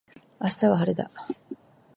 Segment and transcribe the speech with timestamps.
[0.39, 1.11] 明日は晴れだ。